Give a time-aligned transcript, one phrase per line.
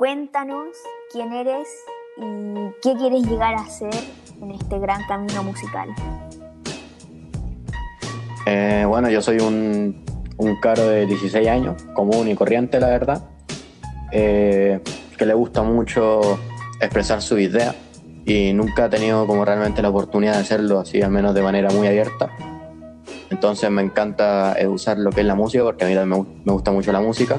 [0.00, 0.78] Cuéntanos
[1.12, 1.68] quién eres
[2.16, 3.92] y qué quieres llegar a ser
[4.40, 5.90] en este gran camino musical.
[8.46, 10.02] Eh, bueno, yo soy un,
[10.38, 13.28] un caro de 16 años, común y corriente, la verdad,
[14.10, 14.80] eh,
[15.18, 16.40] que le gusta mucho
[16.80, 17.74] expresar su idea
[18.24, 21.68] y nunca ha tenido como realmente la oportunidad de hacerlo así, al menos de manera
[21.72, 22.30] muy abierta.
[23.28, 26.72] Entonces me encanta eh, usar lo que es la música, porque a mí me gusta
[26.72, 27.38] mucho la música,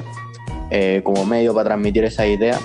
[0.74, 2.58] eh, como medio para transmitir esa idea.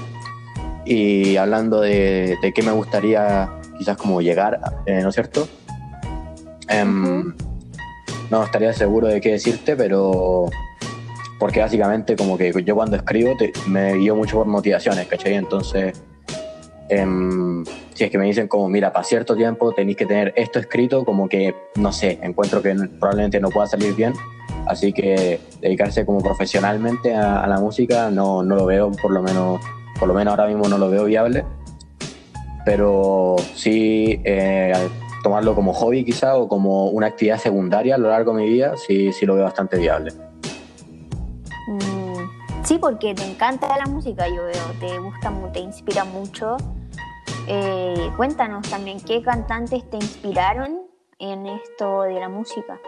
[0.86, 5.48] Y hablando de, de qué me gustaría quizás como llegar, ¿no es cierto?
[6.70, 7.34] Em,
[8.30, 10.49] no estaría seguro de qué decirte, pero
[11.40, 13.35] porque básicamente como que yo cuando escribo
[13.68, 15.35] me guío mucho por motivaciones, ¿cachai?
[15.35, 16.02] Entonces,
[16.90, 17.63] em,
[17.94, 21.05] si es que me dicen como, mira, para cierto tiempo tenéis que tener esto escrito,
[21.05, 24.13] como que, no sé, encuentro que probablemente no pueda salir bien,
[24.67, 29.62] así que dedicarse como profesionalmente a, la música no, no, lo veo, por lo menos,
[29.99, 31.46] por lo menos ahora mismo no lo veo viable,
[32.65, 34.21] pero sí...
[34.24, 34.74] Eh,
[35.27, 38.76] tomarlo como hobby quizá o como una actividad secundaria a lo largo de mi vida,
[38.77, 40.13] sí, sí lo veo bastante viable.
[41.68, 46.55] Mm, sí, porque te encanta la música, yo veo, te gusta, te inspira mucho.
[47.48, 50.81] Eh, cuéntanos también, ¿qué cantantes te inspiraron
[51.20, 52.79] en esto de la música?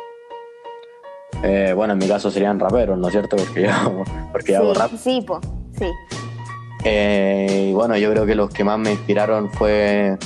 [1.43, 3.37] Eh, bueno, en mi caso serían raperos, ¿no es cierto?
[3.37, 4.91] Porque yo, porque hago rap.
[4.97, 5.39] Sí, po,
[5.77, 5.89] sí.
[6.83, 10.17] Eh, y bueno, yo creo que los que más me inspiraron fue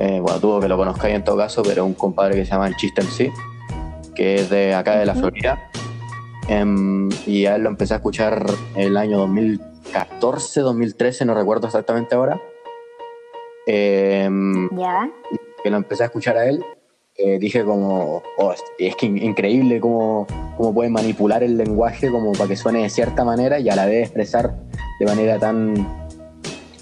[0.00, 2.68] eh, bueno, tuvo que lo conozcáis en todo caso, pero un compadre que se llama
[2.68, 3.32] El Chiste sí,
[4.14, 5.70] que es de acá de la Florida.
[6.48, 12.14] Em, y a él lo empecé a escuchar el año 2014, 2013, no recuerdo exactamente
[12.14, 12.40] ahora.
[13.66, 15.10] Em, ya.
[15.62, 16.64] Que lo empecé a escuchar a él,
[17.18, 22.48] eh, dije como, oh, es que increíble cómo, cómo puede manipular el lenguaje como para
[22.48, 24.54] que suene de cierta manera y a la vez expresar
[25.00, 26.08] de manera tan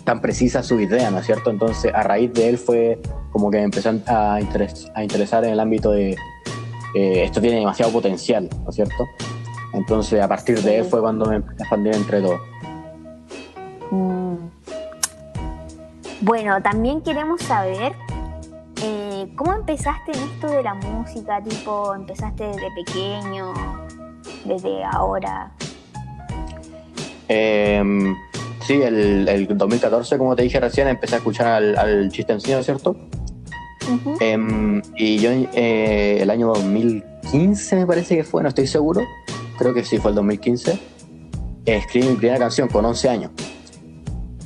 [0.05, 1.51] tan precisa su idea, ¿no es cierto?
[1.51, 3.01] Entonces, a raíz de él fue
[3.33, 6.15] como que me empezó a, a interesar en el ámbito de
[6.95, 9.07] eh, esto tiene demasiado potencial, ¿no es cierto?
[9.73, 12.41] Entonces, a partir de él fue cuando me expandí entre todos.
[13.91, 14.37] Mm.
[16.23, 17.93] Bueno, también queremos saber
[18.83, 23.53] eh, cómo empezaste en esto de la música, tipo, empezaste desde pequeño,
[24.45, 25.53] desde ahora.
[27.29, 27.83] Eh,
[28.67, 32.41] Sí, el, el, 2014, como te dije recién, empecé a escuchar al, al chiste en
[32.41, 32.97] ¿cierto?
[34.19, 39.03] Em, y yo eh, el año 2015 me parece que fue, no estoy seguro,
[39.57, 40.81] creo que sí fue el 2015,
[41.65, 43.31] escribí mi primera canción con 11 años.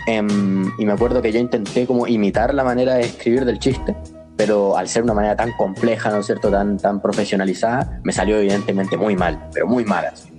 [0.07, 3.97] Em, y me acuerdo que yo intenté como imitar la manera de escribir del chiste,
[4.41, 8.39] pero al ser una manera tan compleja, ¿no es cierto?, tan, tan profesionalizada, me salió
[8.39, 10.31] evidentemente muy mal, pero muy mal así.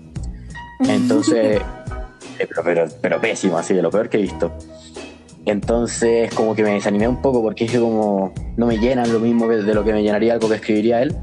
[0.80, 1.62] Entonces...
[2.40, 4.52] Eh, pero, pero, pésimo, así de lo peor que he visto.
[5.46, 9.48] Entonces, como que me desanimé un poco porque dije, como no me llenan lo mismo
[9.48, 11.16] de lo que me llenaría algo que escribiría él.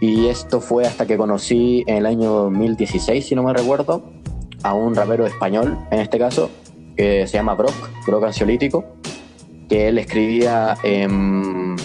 [0.00, 4.10] Y esto fue hasta que conocí en el año 2016, si no me recuerdo,
[4.64, 6.50] a un rapero español, en este caso,
[6.96, 8.84] que se llama Brock, Brock Ansiolítico,
[9.70, 11.76] que él escribía em,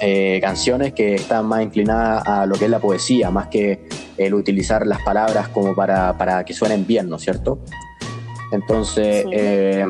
[0.00, 3.88] eh, canciones que están más inclinadas a lo que es la poesía, más que
[4.18, 7.60] el utilizar las palabras como para, para que suenen bien, ¿no es cierto?
[8.52, 9.86] Entonces, eh,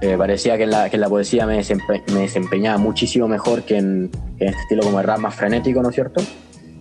[0.00, 1.60] eh, parecía que en, la, que la poesía me,
[2.12, 5.94] me, desempeñaba muchísimo mejor que en, este estilo como el rap más frenético, ¿no es
[5.94, 6.22] cierto?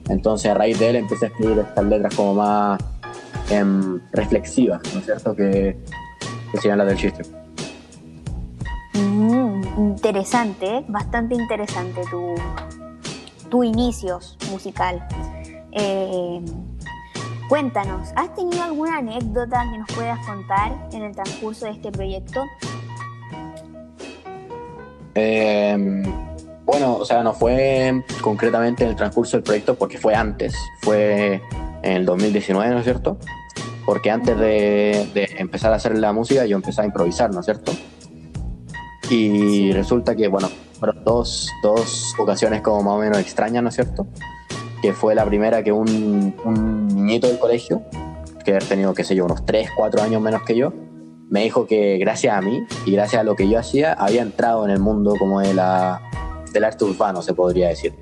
[0.07, 2.81] Entonces, a raíz de él empecé a escribir estas letras como más
[3.49, 5.35] em, reflexivas, ¿no es cierto?
[5.35, 5.77] Que,
[6.53, 7.44] que serían las del chiste.
[9.25, 12.35] Mm, interesante, bastante interesante tu,
[13.49, 14.19] tu inicio
[14.51, 15.03] musical.
[15.71, 16.41] Eh,
[17.49, 22.43] cuéntanos, ¿has tenido alguna anécdota que nos puedas contar en el transcurso de este proyecto?
[25.15, 26.03] Em,
[26.63, 31.41] bueno, o sea, no fue concretamente en el transcurso del proyecto porque fue antes, fue
[31.81, 33.17] en el 2019, ¿no es cierto?
[33.87, 37.71] Porque antes de, empezar a hacer la música yo empecé a improvisar, ¿no es cierto?
[39.09, 40.49] Y resulta que, bueno,
[40.79, 44.07] fueron dos, dos ocasiones como más o menos extrañas, ¿no es cierto?
[44.85, 46.35] que fue la primera que un,
[46.93, 47.81] niñito del colegio,
[48.43, 50.73] que haber tenido, qué sé yo, unos 3, 4 años menos que yo,
[51.27, 54.63] me dijo que gracias a mí y gracias a lo que yo hacía, había entrado
[54.63, 56.01] en el mundo como de la,
[56.53, 57.95] del arte urbano, se podría decir.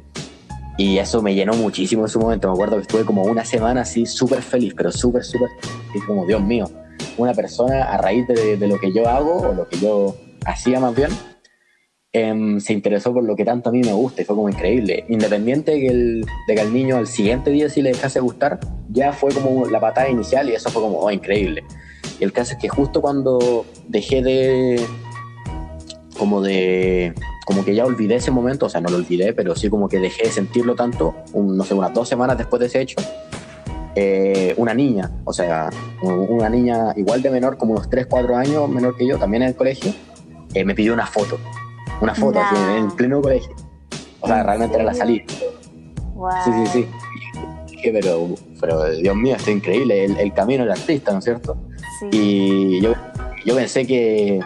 [0.77, 2.49] Y eso me llenó muchísimo en su momento.
[2.49, 5.47] Me acuerdo que estuve como una semana así súper feliz, pero súper, súper
[5.87, 6.69] feliz, como Dios mío,
[7.17, 10.79] una persona a raíz de, de, lo que yo hago o lo que yo hacía
[10.79, 11.09] más bien,
[12.15, 15.03] Em, se interesó por lo que tanto a mí me gusta y fue como increíble.
[15.09, 18.59] Independiente de que, el, de que al niño al siguiente día sí le dejase gustar,
[18.89, 21.63] ya fue como la patada inicial y eso fue como oh, increíble.
[22.19, 24.79] Y el caso es que justo cuando dejé de,
[26.15, 27.15] como de,
[27.47, 29.97] como que ya olvidé ese momento, o sea, no lo olvidé, pero sí como que
[29.97, 32.97] dejé de sentirlo tanto, no sé, unas dos semanas después de ese hecho,
[33.95, 35.71] eh, una niña, o sea,
[36.03, 39.49] una niña igual de menor, como unos 3, 4 años menor que yo, también en
[39.49, 39.93] el colegio,
[40.53, 41.39] eh, me pidió una foto,
[42.01, 42.39] una foto
[42.75, 43.55] en, pleno colegio.
[44.21, 45.25] O sea, realmente era la salida.
[46.45, 46.87] Sí, sí,
[47.81, 47.89] sí.
[47.91, 48.29] pero,
[48.61, 51.57] pero Dios mío, está increíble, el, camino del artista, ¿no es cierto?
[52.11, 52.93] Y yo,
[53.45, 54.39] yo pensé que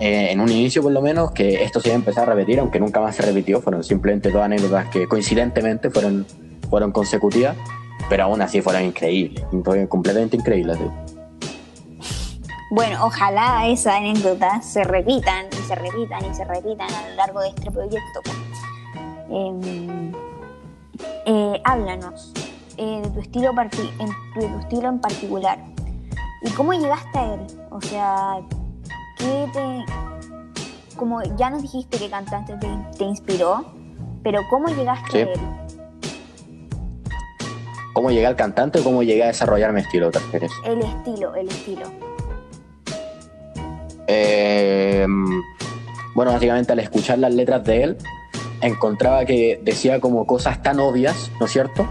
[0.00, 2.60] eh, en un inicio por lo menos, que esto se iba a empezar a repetir,
[2.60, 6.26] aunque nunca más se repitió, fueron simplemente dos anécdotas que coincidentemente fueron,
[6.70, 7.56] fueron consecutivas
[8.08, 9.44] pero aún así fueron increíbles,
[9.88, 10.78] completamente increíbles.
[12.70, 17.40] Bueno, ojalá esas anécdotas se repitan y se repitan y se repitan a lo largo
[17.40, 18.20] de este proyecto.
[19.30, 20.12] Em,
[21.24, 22.32] eh, háblanos
[22.76, 25.58] eh, de, tu estilo en, de tu estilo en particular.
[26.42, 27.40] ¿Y cómo llegaste a él?
[27.70, 28.36] O sea,
[29.16, 30.96] ¿qué te...
[30.96, 32.54] Como ya nos dijiste que cantante
[32.98, 33.64] te, inspiró,
[34.22, 35.40] pero ¿cómo llegaste a él?
[37.94, 40.10] ¿Cómo llegué al cantante o cómo llegué a desarrollar mi estilo,
[40.64, 42.17] El estilo, el estilo.
[44.08, 45.42] Em,
[46.14, 47.96] bueno, básicamente al escuchar las letras de él,
[48.60, 51.88] encontraba que decía como cosas tan obvias, ¿no es cierto?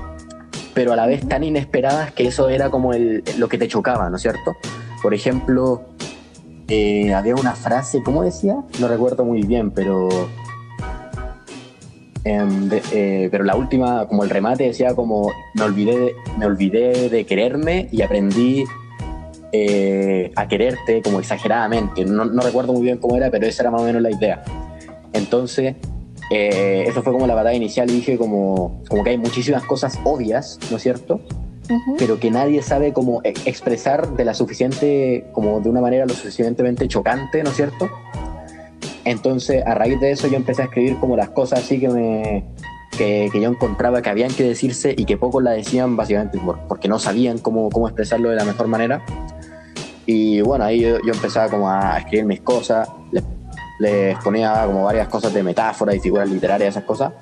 [0.73, 4.09] Pero a la vez tan inesperadas que eso era como el, lo que te chocaba,
[4.09, 4.57] ¿no es cierto?
[5.01, 5.85] Por ejemplo,
[6.67, 8.57] eh, había una frase, ¿cómo decía?
[8.79, 10.09] No recuerdo muy bien, pero
[12.27, 17.09] Em, eh, pero la última, como el remate, decía como me olvidé de, me olvidé
[17.09, 18.65] de quererme y aprendí
[19.51, 22.05] eh, a quererte como exageradamente.
[22.05, 24.43] No, no, recuerdo muy bien cómo era, pero esa era más o menos la idea.
[25.13, 25.75] Entonces,
[26.31, 29.99] eh, eso fue como la batalla inicial y dije como, como que hay muchísimas cosas
[30.03, 31.21] obvias, ¿no es cierto?
[31.97, 36.13] pero que nadie sabe cómo e, expresar de la suficiente, como de una manera lo
[36.13, 37.89] suficientemente chocante, ¿no es cierto?
[39.05, 42.43] Entonces, a raíz de eso, yo empecé a escribir como las cosas así que me
[42.97, 46.97] que, yo encontraba que habían que decirse y que pocos la decían básicamente porque no
[46.99, 49.03] sabían cómo, cómo expresarlo de la mejor manera.
[50.07, 52.89] Y bueno, ahí yo, empezaba como a escribir mis cosas,
[53.79, 57.13] les, ponía como varias cosas de metáfora y figuras literarias, esas cosas.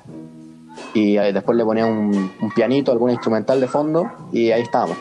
[0.94, 4.96] Y después le ponía un, un pianito, algún instrumental de fondo y ahí estábamos.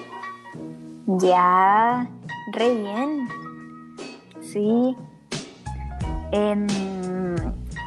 [1.07, 2.09] Ya,
[2.51, 3.29] re bien.
[4.41, 4.93] Sí,
[6.31, 6.67] Em,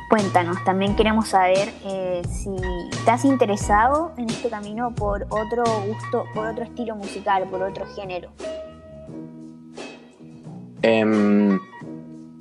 [0.08, 2.56] cuéntanos, también queremos saber eh, si
[2.90, 8.30] estás interesado en este camino por otro gusto, por otro estilo musical, por otro género.
[10.82, 11.58] Em,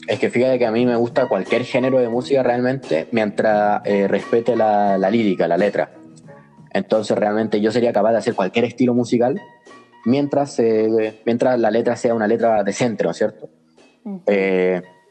[0.07, 4.07] es que fíjate que a mí me gusta cualquier género de música realmente mientras eh,
[4.07, 5.91] respete la, lírica, la letra.
[6.71, 9.41] Entonces realmente yo sería capaz de hacer cualquier estilo musical
[10.05, 13.49] mientras, eh, mientras la letra sea una letra decente, ¿no es cierto?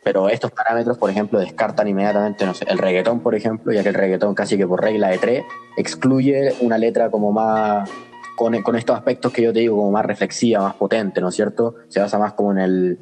[0.06, 3.88] pero estos parámetros, por ejemplo, descartan inmediatamente, no sé, el reggaetón, por ejemplo, ya que
[3.88, 5.44] el reggaetón casi que por regla de tres
[5.76, 7.90] excluye una letra como más,
[8.37, 11.75] con, estos aspectos que yo te digo, como más reflexiva, más potente, ¿no es cierto?
[11.88, 12.99] Se basa más como en, el,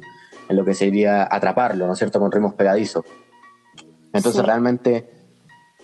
[0.47, 3.05] en lo que sería atraparlo, ¿no es cierto?, con ritmos pegadizos.
[4.13, 5.09] Entonces realmente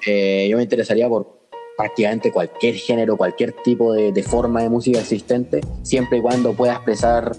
[0.06, 1.42] eh, yo me interesaría por
[1.78, 6.74] prácticamente cualquier género, cualquier tipo de, de forma de música existente, siempre y cuando pueda
[6.74, 7.36] expresar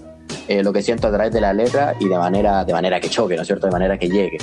[0.47, 3.09] eh, lo que siento a través de la letra y de manera, de manera que
[3.09, 3.67] choque, ¿no es cierto?
[3.67, 4.37] De manera que llegue.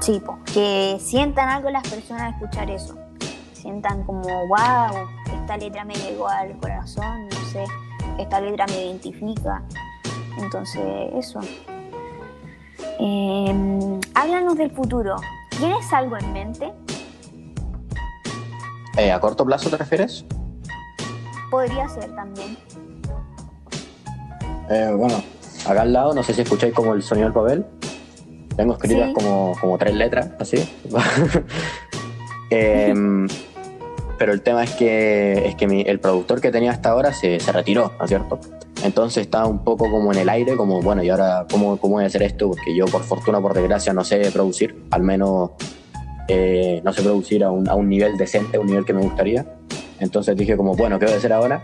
[0.00, 0.20] Sí,
[0.52, 2.98] que sientan algo las personas al escuchar eso.
[3.52, 5.08] Sientan como, wow,
[5.40, 7.64] esta letra me llegó al corazón, no sé,
[8.18, 9.62] esta letra me identifica.
[10.38, 10.82] Entonces,
[11.14, 11.40] eso.
[12.98, 15.16] Em, háblanos del futuro.
[15.58, 16.72] ¿Tienes algo en mente?
[18.96, 20.24] Eh, ¿A corto plazo te refieres?
[21.50, 22.56] Podría ser también.
[24.70, 25.22] Eh, bueno,
[25.66, 27.66] acá al lado, no sé si escucháis como el sonido del papel.
[28.56, 30.68] Tengo escritas como, como tres letras, así.
[32.50, 33.26] Em,
[34.16, 37.50] pero el tema es que, es que el productor que tenía hasta ahora se, se
[37.50, 38.38] retiró, ¿no es cierto?
[38.84, 42.04] Entonces estaba un poco como en el aire, como, bueno, ¿y ahora cómo, cómo voy
[42.04, 42.48] a hacer esto?
[42.48, 45.50] Porque yo, por fortuna, por desgracia, no sé producir, al menos
[46.28, 49.02] eh, no sé producir a un, a un nivel decente, a un nivel que me
[49.02, 49.44] gustaría.
[49.98, 51.62] Entonces dije como, bueno, ¿qué voy a hacer ahora?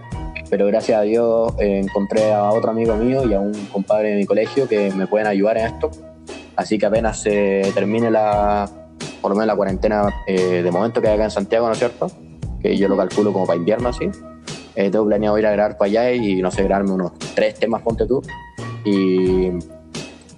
[0.51, 4.17] pero gracias a Dios eh, encontré a otro amigo mío y a un compadre de
[4.17, 5.91] mi colegio que me pueden ayudar en esto.
[6.57, 8.69] Así que apenas se termine la,
[9.23, 11.79] por lo menos la cuarentena eh, de momento que hay acá en Santiago, ¿no es
[11.79, 12.11] cierto?
[12.61, 14.11] Que yo lo calculo como para invierno, así.
[14.75, 17.83] Eh, tengo planeado ir a grabar para allá y, no sé, grabarme unos tres temas,
[17.83, 18.23] ponte tú.
[18.85, 19.51] Y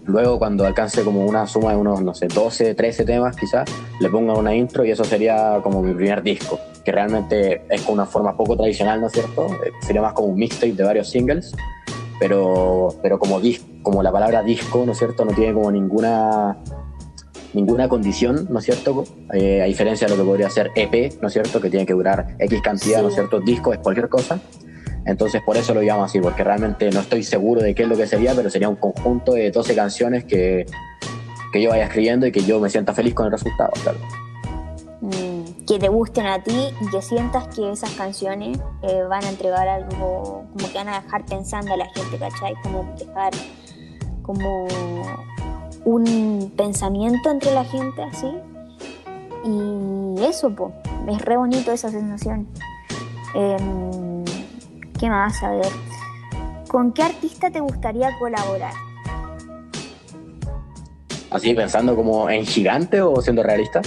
[0.05, 3.69] luego cuando alcance como una suma de unos, no sé, 12, 13 temas quizás,
[4.01, 7.95] le ponga una intro y eso sería como mi primer disco que realmente es con
[7.95, 9.47] una forma poco tradicional, ¿no es cierto?
[9.65, 11.53] Eh, sería más como un mixtape de varios singles,
[12.19, 13.41] pero, pero como,
[13.83, 16.57] como la palabra disco, ¿no es cierto?, no tiene como ninguna
[17.55, 19.05] ninguna condición, ¿no es cierto?
[19.33, 21.61] Eh, a diferencia de lo que podría ser EP, ¿no es cierto?
[21.61, 23.41] Que tiene que durar X cantidad, ¿no es cierto?
[23.41, 24.41] Disco es cualquier cosa.
[25.05, 27.97] Entonces por eso lo llamo así, porque realmente no estoy seguro de qué es lo
[27.97, 30.67] que sería, pero sería un conjunto de 12 canciones que,
[31.53, 33.99] que yo vaya escribiendo y que yo me sienta feliz con el resultado, claro.
[35.01, 39.29] Mm, que te gusten a ti y que sientas que esas canciones eh, van a
[39.29, 42.55] entregar algo, como que van a dejar pensando a la gente, ¿cachai?
[42.63, 43.33] Como dejar
[44.23, 44.69] como
[45.85, 48.33] un pensamiento entre la gente así.
[49.45, 50.73] Y eso, pues,
[51.09, 52.47] es re bonito esa sensación.
[53.35, 54.25] Em,
[54.99, 55.43] ¿Qué más?
[55.43, 55.73] A ver.
[56.69, 58.73] ¿Con qué artista te gustaría colaborar?
[61.31, 63.81] Así pensando como en gigante o siendo realista.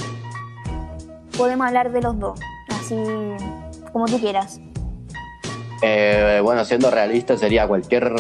[1.38, 2.96] Podemos hablar de los dos, así
[3.94, 4.60] como tú quieras.
[5.82, 8.14] Eh, bueno, siendo realista sería cualquier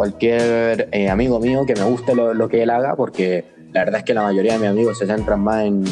[0.00, 4.04] cualquier eh, amigo mío que me guste lo, que él haga, porque la verdad es
[4.04, 5.84] que la mayoría de mis amigos se centran más en,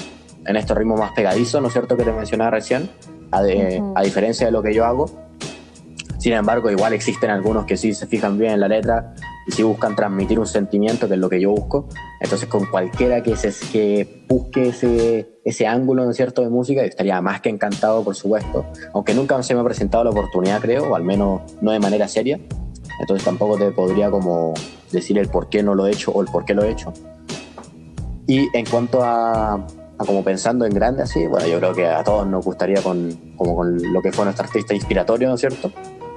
[0.46, 2.88] en estos ritmos más pegadizos, ¿no es cierto?, que te mencionaba recién,
[3.32, 5.10] a, a diferencia de lo que yo hago.
[6.18, 9.14] Sin embargo, igual existen algunos que sí se fijan bien en la letra
[9.46, 11.86] y sí buscan transmitir un sentimiento, que es lo que yo busco.
[12.22, 16.82] Entonces, con cualquiera que, se, que busque ese, ese ángulo, ¿no es cierto?, de música,
[16.82, 18.64] estaría más que encantado, por supuesto.
[18.94, 22.08] Aunque nunca se me ha presentado la oportunidad, creo, o al menos no de manera
[22.08, 22.40] seria.
[23.00, 24.54] Entonces tampoco te podría como
[24.90, 26.92] decir el por qué no lo he hecho o el por qué lo he hecho.
[28.26, 32.26] Y en cuanto a, como pensando en grande así, bueno, yo creo que a todos
[32.26, 35.72] nos gustaría con, como con lo que fue nuestro artista inspiratorio, ¿no es cierto?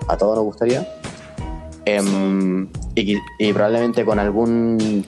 [0.07, 0.87] A todos nos gustaría.
[1.85, 5.05] Em, y, probablemente con algún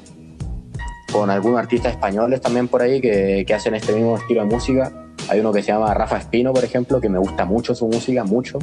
[1.12, 4.92] con algún artista españoles también por ahí que, que hacen este mismo estilo de música.
[5.30, 8.24] Hay uno que se llama Rafa Espino, por ejemplo, que me gusta mucho su música,
[8.24, 8.60] mucho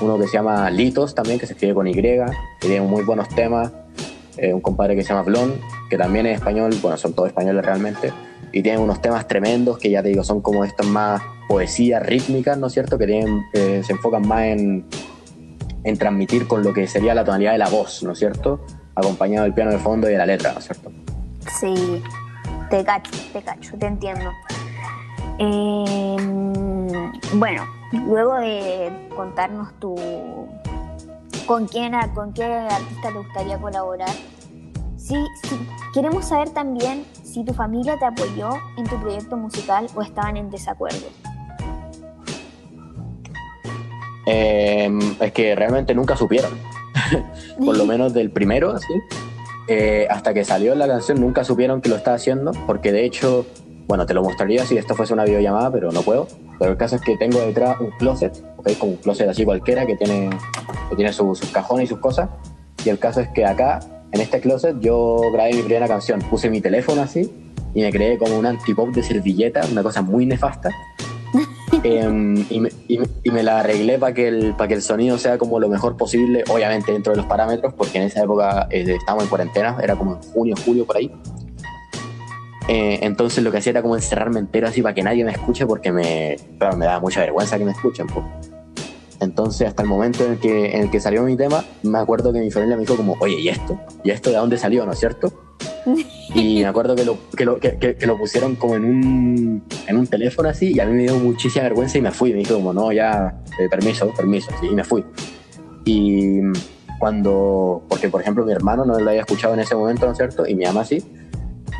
[0.00, 2.24] uno que se llama Litos también, que se escribe con Y, que
[2.60, 3.70] tiene muy buenos temas,
[4.36, 5.54] eh, un compadre que se llama Blon,
[5.90, 8.12] que también es español, bueno, son todos españoles realmente,
[8.52, 12.56] y tiene unos temas tremendos que ya te digo, son como estas más poesías rítmicas,
[12.58, 14.84] ¿no es cierto?, que tienen, eh, se enfocan más en,
[15.84, 19.44] en transmitir con lo que sería la tonalidad de la voz, ¿no es cierto?, acompañado
[19.44, 20.92] del piano de fondo y de la letra, ¿no es cierto?
[21.60, 22.02] Sí,
[22.70, 24.30] te cacho, te cacho, te entiendo.
[25.38, 26.16] Eh,
[27.34, 27.64] bueno,
[27.98, 29.94] luego de contarnos tu
[31.46, 34.10] con quién con qué artista te gustaría colaborar,
[34.96, 40.02] sí, sí, queremos saber también si tu familia te apoyó en tu proyecto musical o
[40.02, 41.06] estaban en desacuerdo.
[44.24, 46.52] Em, es que realmente nunca supieron,
[47.64, 48.94] por lo menos del primero, así.
[49.68, 53.46] Eh, hasta que salió la canción nunca supieron que lo estaba haciendo, porque de hecho
[53.92, 56.26] bueno, te lo mostraría si esto fuese una videollamada, pero no puedo.
[56.62, 58.78] Pero el caso es que tengo detrás un closet, ¿ok?
[58.78, 60.30] Como un closet así cualquiera que tiene,
[60.88, 62.28] que tiene sus cajones y sus cosas.
[62.84, 63.80] Y el caso es que acá,
[64.12, 66.20] en este closet, yo grabé mi primera canción.
[66.20, 67.28] Puse mi teléfono así
[67.74, 70.70] y me creé como un antipop de servilleta, una cosa muy nefasta.
[71.82, 75.38] Em, y, me, y, me, la arreglé para que, el, para que el sonido sea
[75.38, 79.24] como lo mejor posible, obviamente dentro de los parámetros, porque en esa época eh, estábamos
[79.24, 81.10] en cuarentena, era como en junio, julio, por ahí.
[82.68, 85.66] Eh, entonces lo que hacía era como encerrarme entero así para que nadie me escuche
[85.66, 86.36] porque me,
[86.76, 88.06] me daba mucha vergüenza que me escuchen.
[89.20, 92.32] Entonces hasta el momento en el, que, en el que salió mi tema, me acuerdo
[92.32, 93.78] que mi familia me dijo como, oye, ¿y esto?
[94.02, 94.84] ¿Y esto de dónde salió?
[94.84, 95.32] ¿No es cierto?
[96.34, 100.06] Y me acuerdo que lo, que lo, que, lo pusieron como en un, en un
[100.06, 102.32] teléfono así y a mí me dio muchísima vergüenza y me fui.
[102.32, 105.04] Me dijo como, no, ya, eh, permiso, permiso, y me fui.
[105.84, 106.40] Y
[106.98, 110.18] cuando, porque por ejemplo mi hermano no lo había escuchado en ese momento, ¿no es
[110.18, 110.46] cierto?
[110.46, 111.04] Y mi mamá sí.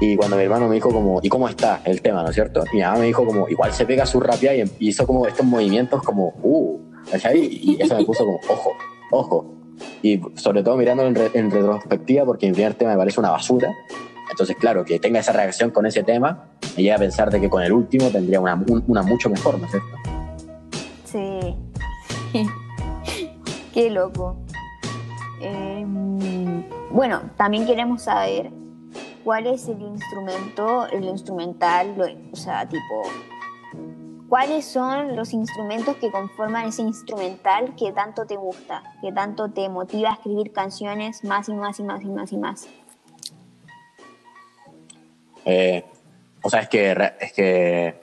[0.05, 2.65] Y cuando mi hermano me dijo como, ¿y cómo está el tema, no es cierto?
[2.73, 5.47] Y mi mamá me dijo como, igual se pega su rapia y hizo como estos
[5.47, 6.81] movimientos como, uh,
[7.37, 8.73] Y eso me puso como, ojo,
[9.13, 9.55] ojo.
[10.03, 11.15] Y sobre todo mirando en,
[11.53, 13.73] retrospectiva, porque mi primer tema me parece una basura.
[14.29, 17.49] Entonces, claro, que tenga esa reacción con ese tema, me llega a pensar de que
[17.49, 19.97] con el último tendría una, una mucho mejor, ¿no es cierto?
[21.05, 21.57] Sí.
[23.73, 24.35] Qué loco.
[25.41, 28.51] Em, bueno, también queremos saber
[29.25, 31.95] cuál es el instrumento, el instrumental,
[32.33, 33.03] o sea, tipo,
[34.29, 39.69] cuáles son los instrumentos que conforman ese instrumental que tanto te gusta, que tanto te
[39.69, 42.69] motiva a escribir canciones más y más y más y más y más.
[45.45, 45.85] Eh,
[46.43, 48.01] o sea, es que, es que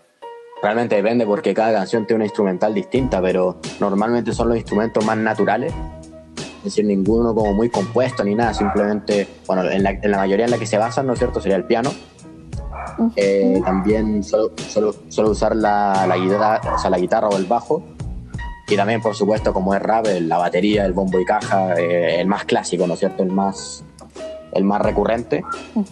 [0.61, 5.17] realmente depende porque cada canción tiene una instrumental distinta, pero normalmente son los instrumentos más
[5.17, 5.73] naturales
[6.59, 10.45] es decir, ninguno como muy compuesto ni nada, simplemente, bueno, en la, en la mayoría
[10.45, 11.89] en la que se basan, ¿no es cierto?, sería el piano.
[13.15, 17.81] Eh, también solo, solo, usar la, la, guitarra, o sea, la guitarra o el bajo.
[18.67, 22.27] Y también, por supuesto, como es rap, la batería, el bombo y caja, eh, el
[22.27, 23.23] más clásico, ¿no es cierto?
[23.23, 23.83] El más,
[24.51, 25.43] el más recurrente.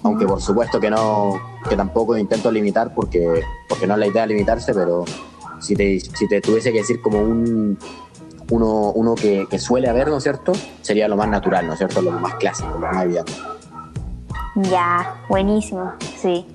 [0.03, 4.25] Aunque por supuesto que no, que tampoco intento limitar porque, porque no es la idea
[4.27, 5.05] limitarse, pero
[5.59, 7.77] si te, si te tuviese que decir como un
[8.51, 10.53] uno, uno que, que, suele haber, ¿no es cierto?
[10.81, 12.01] Sería lo más natural, ¿no es cierto?
[12.01, 13.33] Lo más clásico, lo más evidente.
[14.55, 16.45] Ya, buenísimo, sí.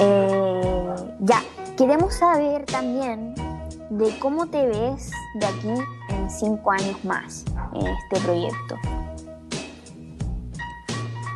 [0.00, 1.42] Eh, ya,
[1.76, 3.34] queremos saber también
[3.90, 7.44] de cómo te ves de aquí en cinco años más
[7.74, 8.76] en este proyecto.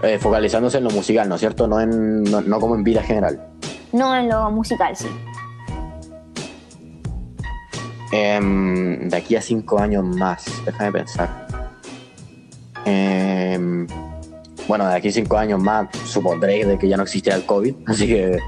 [0.02, 1.66] Eh, focalizándose en lo musical, ¿no es cierto?
[1.66, 3.48] No, en, no, como en vida general.
[3.92, 5.08] No en lo musical, sí.
[8.10, 11.46] Em, de aquí a cinco años más, déjame pensar.
[12.84, 13.86] Em,
[14.66, 17.74] bueno, de aquí a cinco años más supondré de que ya no existirá el COVID,
[17.86, 18.38] así que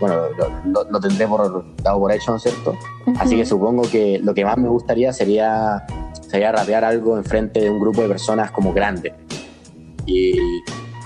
[0.00, 0.16] bueno,
[0.64, 2.76] lo, tendré por, dado por hecho, ¿no es cierto?
[3.18, 5.86] Así que supongo que lo que más me gustaría sería,
[6.28, 9.14] sería rapear algo enfrente de un grupo de personas como grande.
[10.06, 10.32] Y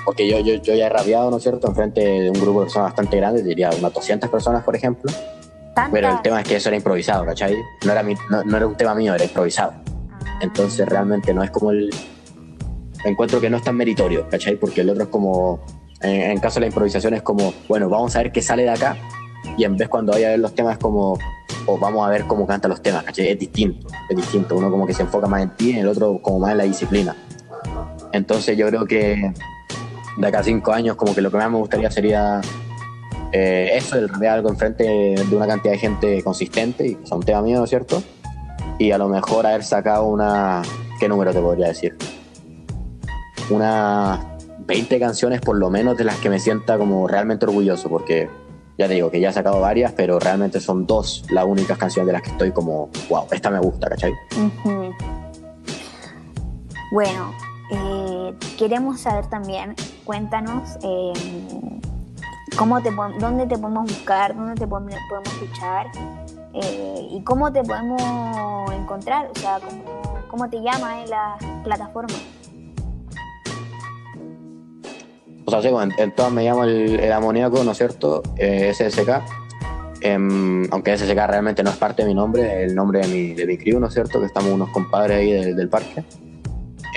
[0.05, 2.65] porque yo, yo, yo ya he rapeado, ¿no es cierto?, enfrente de un grupo de
[2.67, 5.13] personas bastante grande, diría unas 200 personas, por ejemplo.
[5.93, 7.55] Pero el tema es que eso era improvisado, ¿cachai?
[7.85, 9.73] No era, no, era un tema mío, era improvisado.
[10.25, 10.39] Ah.
[10.41, 11.91] Entonces realmente no es como el...
[13.05, 14.57] Encuentro que no es tan meritorio, ¿cachai?
[14.57, 15.61] Porque el otro es como
[16.01, 18.97] en, caso de la improvisación es como, bueno, vamos a ver qué sale de acá
[19.57, 21.19] y en vez cuando vaya a ver los temas es como,
[21.67, 23.29] o vamos a ver cómo canta los temas, ¿cachai?
[23.29, 24.57] Es distinto, es distinto.
[24.57, 27.15] Uno como que se enfoca más en ti el otro como más en la disciplina.
[28.13, 29.33] Entonces yo creo que
[30.17, 32.41] de acá a cinco años como que lo que más me gustaría sería
[33.33, 37.43] eh, eso, el ver algo enfrente de una cantidad de gente consistente, y son temas
[37.45, 38.03] míos, ¿no es cierto?
[38.79, 40.63] Y a lo mejor haber sacado una...
[41.01, 41.97] ¿Qué número te podría decir?
[43.51, 44.37] Una
[44.69, 48.29] 20 canciones por lo menos de las que me sienta como realmente orgulloso, porque
[48.77, 52.07] ya te digo que ya he sacado varias, pero realmente son dos las únicas canciones
[52.07, 54.13] de las que estoy como, wow, esta me gusta, ¿cachai?
[56.93, 57.33] Bueno,
[57.71, 59.75] eh, queremos saber también,
[60.05, 61.13] cuéntanos eh,
[62.59, 62.91] cómo te,
[63.21, 64.93] dónde te podemos buscar, dónde te podemos,
[65.33, 65.87] escuchar
[66.53, 72.15] eh, y cómo te podemos encontrar, o sea, cómo, cómo te llama en la plataforma.
[75.45, 75.69] O sea, sí,
[75.99, 78.23] en, todas me llamo el, amoníaco, ¿no es cierto?
[78.37, 79.23] Eh, SSK.
[80.01, 83.47] Em, aunque SSK realmente no es parte de mi nombre, el nombre de mi, de
[83.47, 84.21] mi crew, ¿no es cierto?
[84.21, 86.05] Que estamos unos compadres ahí del parque.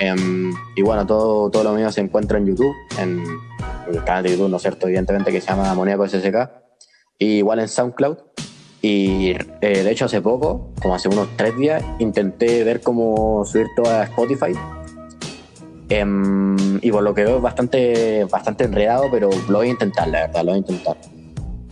[0.00, 3.24] Em, y bueno, todo, todo lo mío se encuentra en YouTube, en
[3.88, 4.86] el canal de YouTube, ¿no es cierto?
[4.86, 6.50] Evidentemente que se llama Amoníaco SSK.
[7.18, 8.18] Y igual en SoundCloud.
[8.80, 13.68] Y eh, de hecho hace poco, como hace unos tres días, intenté ver cómo subir
[13.76, 14.54] todo a Spotify
[15.92, 20.08] Em, y por lo que veo es bastante, bastante enredado, pero lo voy a intentar,
[20.08, 20.96] la verdad, lo voy a intentar.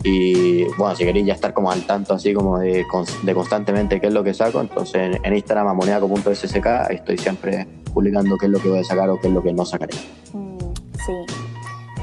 [0.03, 2.85] Y bueno, si queréis ya estar como al tanto así como de,
[3.23, 8.45] de constantemente qué es lo que saco, entonces en, Instagram amoníaco.ssk estoy siempre publicando qué
[8.45, 9.95] es lo que voy a sacar o qué es lo que no sacaré.
[10.33, 10.57] Mm,
[11.03, 11.40] sí.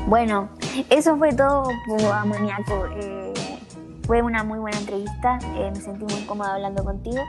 [0.08, 0.48] Bueno,
[0.88, 2.86] eso fue todo por amoníaco.
[2.96, 3.34] Eh,
[4.06, 7.22] fue una muy buena entrevista, eh, me sentí muy cómoda hablando contigo.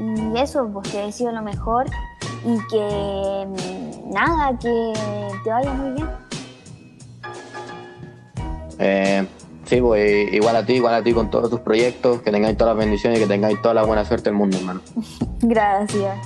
[0.00, 1.86] Y eso, pues te deseo lo mejor
[2.44, 4.92] y que mm, nada, que
[5.44, 6.08] te vaya muy bien.
[8.80, 9.26] Eh,
[9.66, 12.74] sí, pues igual a ti, igual a ti con todos tus proyectos, que tengáis todas
[12.74, 14.80] las bendiciones y que tengáis toda la buena suerte del mundo, hermano.
[15.42, 16.18] Gracias.